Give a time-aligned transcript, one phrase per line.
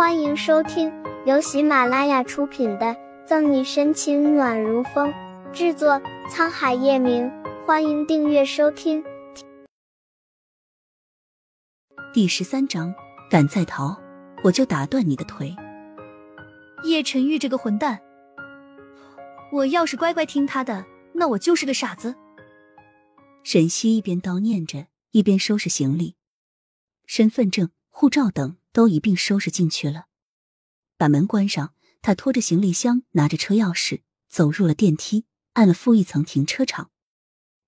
[0.00, 0.90] 欢迎收听
[1.26, 2.86] 由喜马拉雅出品的
[3.26, 5.12] 《赠你深情暖如风》，
[5.52, 7.30] 制作沧海夜明。
[7.66, 9.04] 欢迎订阅收听。
[12.14, 12.94] 第十三章，
[13.30, 13.94] 敢再逃，
[14.42, 15.54] 我就打断你的腿！
[16.82, 18.00] 叶晨玉这个混蛋，
[19.52, 22.14] 我要是乖乖听他的，那我就是个傻子。
[23.42, 26.16] 沈西一边叨念着，一边收拾行李，
[27.04, 28.56] 身份证、护照等。
[28.72, 30.06] 都一并收拾进去了，
[30.96, 31.74] 把门关上。
[32.02, 36.90] 他拖着行李箱，拿着车钥匙，走入了电梯，按了负一层停车场。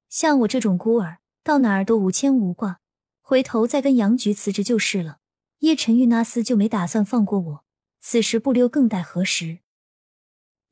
[0.08, 2.80] 像我这种孤儿，到哪儿都无牵无挂，
[3.20, 5.18] 回头再跟杨局辞职就是了。
[5.58, 7.64] 叶晨玉那厮就没打算放过我，
[8.00, 9.58] 此时不溜更待何时？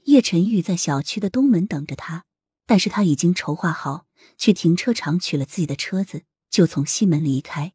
[0.05, 2.25] 叶晨玉在小区的东门等着他，
[2.65, 4.07] 但是他已经筹划好
[4.39, 7.75] 去停车场取了自己的车子，就从西门离开。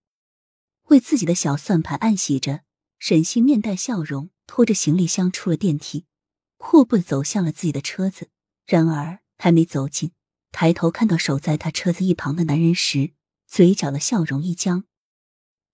[0.85, 2.61] 为自己的小算盘暗喜着，
[2.99, 6.05] 沈西面带笑容，拖着行李箱出了电梯，
[6.57, 8.29] 阔步走向了自己的车子。
[8.65, 10.11] 然而还没走近，
[10.51, 13.11] 抬头看到守在他车子一旁的男人时，
[13.47, 14.85] 嘴角的笑容一僵。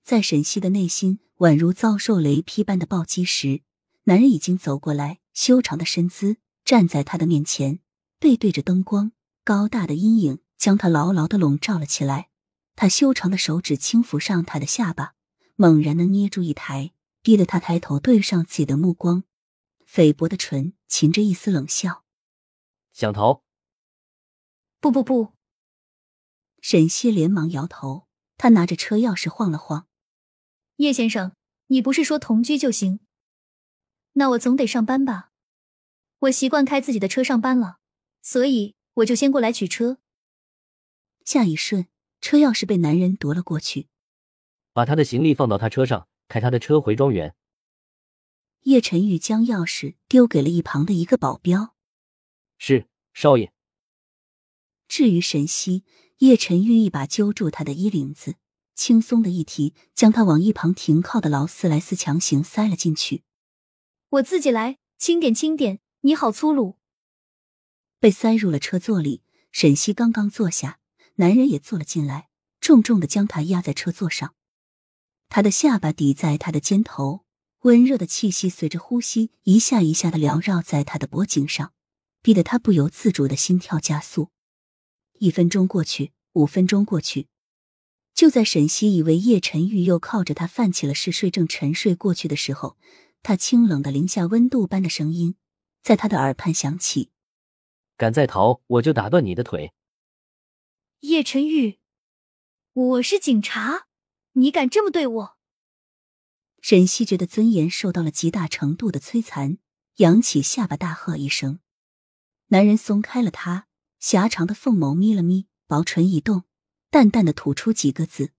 [0.04, 3.62] 在沈西的内心宛如遭受雷劈般的暴击时，
[4.06, 7.80] 男人已经走过来，修长的身姿站在他的面前，
[8.20, 9.12] 背对着灯光，
[9.44, 12.31] 高大的阴影将他牢牢的笼罩了起来。
[12.76, 15.14] 他修长的手指轻抚上他的下巴，
[15.56, 19.24] 猛然的捏住一抬，逼得他抬头对上自己的目光，
[19.86, 22.04] 菲薄的唇噙着一丝冷笑。
[22.92, 23.44] 想逃？
[24.80, 25.34] 不不不！
[26.62, 29.88] 沈西连忙摇头，他拿着车钥匙晃了晃。
[30.78, 31.36] 叶先生，
[31.68, 33.00] 你不是说同居就行？
[34.14, 35.32] 那我总得上班吧？
[36.20, 37.80] 我习惯开自己的车上班了，
[38.22, 40.00] 所以我就先过来取车。
[41.24, 41.88] 下一瞬。
[42.22, 43.88] 车钥匙被男人夺了过去，
[44.72, 47.36] 把他的行李放到他车上，开他的车回庄园。
[48.62, 51.76] 叶晨玉将钥匙丢给了一旁的一个保镖。
[52.60, 53.52] 是少爷。
[54.88, 55.84] 至于沈西，
[56.20, 58.36] 叶晨玉一把揪住他的衣领子，
[58.76, 63.24] 轻松的一提，将他往一旁停靠的劳斯莱斯强行塞了进去。
[64.10, 66.78] 我自己来，轻点，轻点，你好粗鲁。
[68.00, 70.81] 被塞入了车座里，沈西刚刚坐下。
[71.22, 74.34] 男人也坐了进来，重重的将他压在车座上，
[75.30, 77.26] 他的下巴抵在他的肩头，
[77.60, 81.74] 温热的气息随着呼吸一下一下的缭绕在他的脖颈上，
[82.24, 84.32] 逼得他不由自主的心跳加速。
[85.20, 87.28] 一分钟过去，五分钟过去，
[88.16, 92.78] 就在沈西以为叶晨玉又靠着他犯起了嗜睡症沉睡过去的时候，
[93.22, 95.36] 他清冷的零下温度般的声音
[95.84, 97.12] 在他的耳畔响起
[97.96, 99.72] ：“敢再逃，我就打断你的腿。”
[101.02, 101.80] 叶晨玉，
[102.74, 103.88] 我是警察，
[104.34, 105.38] 你敢这么对我？
[106.62, 109.58] 沈西觉得尊严受到了极大程度的摧残，
[109.96, 111.60] 扬起下巴大喝一声。
[112.50, 113.68] 男人松开了他
[114.00, 116.44] 狭长的凤眸，眯了眯，薄唇一动，
[116.92, 118.34] 淡淡的吐出几个字：“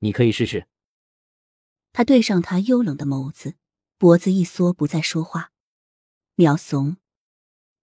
[0.00, 0.68] 你可以试试。”
[1.94, 3.54] 他对上他幽冷的眸子，
[3.96, 5.52] 脖子一缩，不再说话。
[6.34, 6.98] 秒怂。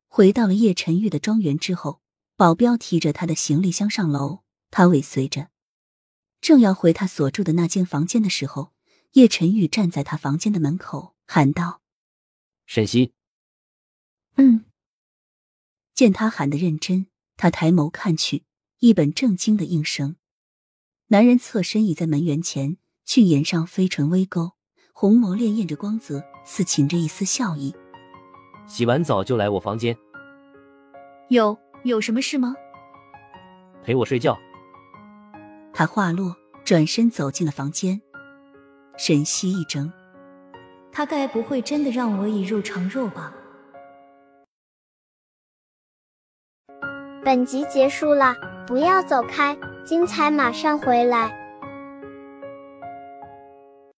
[0.06, 2.03] 回到了叶晨玉的庄园之后。
[2.38, 5.50] 保镖提着他的行李箱上楼，他尾随着，
[6.40, 8.74] 正要回他所住的那间房间的时候，
[9.14, 11.81] 叶晨玉站在他房间的门口喊道
[12.68, 13.16] ：“沈西。”
[14.38, 14.66] 嗯。
[15.96, 18.44] 见他喊的认真，他抬眸看去，
[18.81, 20.18] 一本正经的应声。
[21.08, 24.52] 男人侧身倚在门缘前，俊颜上飞唇微勾，
[24.94, 27.74] 红眸潋滟着光泽，似噙着一丝笑意。
[28.68, 29.98] 洗完澡就来我房间。
[31.30, 31.58] 有。
[31.83, 32.55] 有什么事吗？
[33.83, 34.38] 陪我睡觉。
[35.73, 38.01] 他话落，转身走进了房间。
[38.97, 39.91] 沈西一怔，
[40.91, 43.31] 他该不会真的让我以肉偿肉吧？
[47.23, 51.47] 本集结束了，不要走开，精彩马上回来。